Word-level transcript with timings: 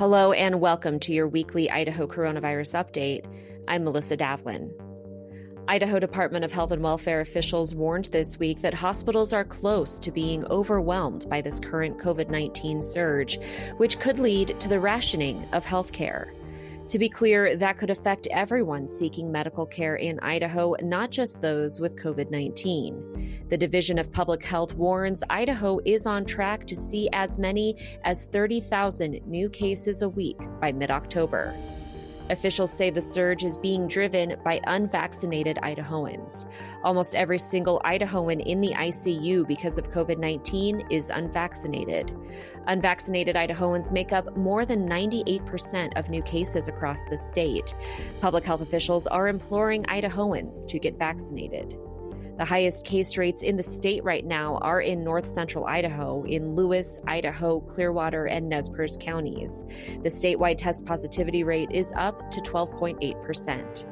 Hello, 0.00 0.32
and 0.32 0.62
welcome 0.62 0.98
to 1.00 1.12
your 1.12 1.28
weekly 1.28 1.70
Idaho 1.70 2.06
coronavirus 2.06 2.72
update. 2.82 3.26
I'm 3.68 3.84
Melissa 3.84 4.16
Davlin. 4.16 4.70
Idaho 5.68 5.98
Department 5.98 6.42
of 6.42 6.52
Health 6.52 6.70
and 6.70 6.82
Welfare 6.82 7.20
officials 7.20 7.74
warned 7.74 8.06
this 8.06 8.38
week 8.38 8.62
that 8.62 8.72
hospitals 8.72 9.34
are 9.34 9.44
close 9.44 9.98
to 9.98 10.10
being 10.10 10.42
overwhelmed 10.46 11.28
by 11.28 11.42
this 11.42 11.60
current 11.60 11.98
COVID 11.98 12.30
19 12.30 12.80
surge, 12.80 13.38
which 13.76 14.00
could 14.00 14.18
lead 14.18 14.58
to 14.58 14.70
the 14.70 14.80
rationing 14.80 15.46
of 15.52 15.66
health 15.66 15.92
care. 15.92 16.32
To 16.90 16.98
be 16.98 17.08
clear, 17.08 17.54
that 17.54 17.78
could 17.78 17.90
affect 17.90 18.26
everyone 18.32 18.88
seeking 18.88 19.30
medical 19.30 19.64
care 19.64 19.94
in 19.94 20.18
Idaho, 20.18 20.74
not 20.82 21.12
just 21.12 21.40
those 21.40 21.78
with 21.78 21.94
COVID 21.94 22.32
19. 22.32 23.46
The 23.48 23.56
Division 23.56 23.96
of 23.96 24.10
Public 24.10 24.42
Health 24.42 24.74
warns 24.74 25.22
Idaho 25.30 25.78
is 25.84 26.04
on 26.04 26.24
track 26.24 26.66
to 26.66 26.74
see 26.74 27.08
as 27.12 27.38
many 27.38 27.76
as 28.02 28.24
30,000 28.32 29.20
new 29.24 29.48
cases 29.48 30.02
a 30.02 30.08
week 30.08 30.40
by 30.60 30.72
mid 30.72 30.90
October. 30.90 31.54
Officials 32.30 32.72
say 32.72 32.90
the 32.90 33.02
surge 33.02 33.44
is 33.44 33.58
being 33.58 33.88
driven 33.88 34.36
by 34.44 34.60
unvaccinated 34.68 35.58
Idahoans. 35.64 36.48
Almost 36.84 37.16
every 37.16 37.40
single 37.40 37.80
Idahoan 37.84 38.40
in 38.46 38.60
the 38.60 38.72
ICU 38.72 39.46
because 39.48 39.78
of 39.78 39.90
COVID 39.90 40.18
19 40.18 40.86
is 40.90 41.10
unvaccinated. 41.10 42.16
Unvaccinated 42.68 43.34
Idahoans 43.34 43.90
make 43.90 44.12
up 44.12 44.36
more 44.36 44.64
than 44.64 44.88
98% 44.88 45.98
of 45.98 46.08
new 46.08 46.22
cases 46.22 46.68
across 46.68 47.04
the 47.06 47.18
state. 47.18 47.74
Public 48.20 48.44
health 48.44 48.60
officials 48.60 49.08
are 49.08 49.26
imploring 49.26 49.82
Idahoans 49.84 50.64
to 50.68 50.78
get 50.78 50.98
vaccinated. 50.98 51.76
The 52.36 52.44
highest 52.44 52.84
case 52.84 53.16
rates 53.16 53.42
in 53.42 53.56
the 53.56 53.62
state 53.62 54.02
right 54.04 54.24
now 54.24 54.56
are 54.62 54.80
in 54.80 55.04
north 55.04 55.26
central 55.26 55.66
Idaho, 55.66 56.22
in 56.24 56.54
Lewis, 56.54 57.00
Idaho, 57.06 57.60
Clearwater, 57.60 58.26
and 58.26 58.48
Nez 58.48 58.68
Perce 58.68 58.96
counties. 58.96 59.64
The 60.02 60.08
statewide 60.08 60.58
test 60.58 60.84
positivity 60.84 61.44
rate 61.44 61.70
is 61.72 61.92
up 61.96 62.30
to 62.30 62.40
12.8%. 62.40 63.86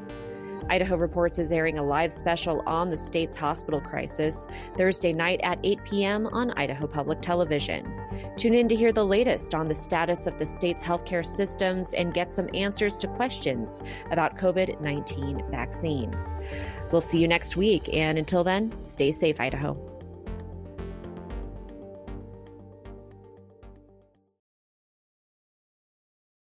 Idaho 0.70 0.96
Reports 0.96 1.38
is 1.38 1.50
airing 1.50 1.78
a 1.78 1.82
live 1.82 2.12
special 2.12 2.62
on 2.66 2.90
the 2.90 2.96
state's 2.96 3.36
hospital 3.36 3.80
crisis 3.80 4.46
Thursday 4.74 5.12
night 5.12 5.40
at 5.42 5.58
8 5.62 5.84
p.m. 5.84 6.26
on 6.28 6.50
Idaho 6.52 6.86
Public 6.86 7.22
Television. 7.22 7.84
Tune 8.36 8.54
in 8.54 8.68
to 8.68 8.76
hear 8.76 8.92
the 8.92 9.04
latest 9.04 9.54
on 9.54 9.66
the 9.66 9.74
status 9.74 10.26
of 10.26 10.38
the 10.38 10.46
state's 10.46 10.84
healthcare 10.84 11.26
systems 11.26 11.94
and 11.94 12.14
get 12.14 12.30
some 12.30 12.48
answers 12.54 12.96
to 12.98 13.06
questions 13.08 13.82
about 14.10 14.36
COVID 14.36 14.80
19 14.80 15.50
vaccines. 15.50 16.36
We'll 16.92 17.00
see 17.00 17.20
you 17.20 17.28
next 17.28 17.56
week. 17.56 17.88
And 17.92 18.18
until 18.18 18.44
then, 18.44 18.72
stay 18.82 19.12
safe, 19.12 19.40
Idaho. 19.40 19.97